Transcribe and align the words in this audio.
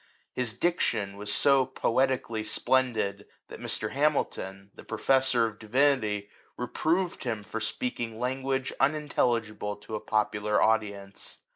His 0.33 0.55
diction 0.55 1.15
was 1.15 1.31
so 1.31 1.63
poetically 1.63 2.43
splendid, 2.43 3.27
that 3.49 3.59
Mr. 3.61 3.91
Hamilton, 3.91 4.71
the 4.73 4.83
professor 4.83 5.45
of 5.45 5.59
divinity, 5.59 6.31
reproved 6.57 7.23
him 7.23 7.43
for 7.43 7.59
speaking 7.59 8.19
language 8.19 8.73
unintelligible 8.79 9.75
to 9.75 9.93
a 9.93 9.99
popular 9.99 10.59
audi 10.59 10.93
ence. 10.93 11.37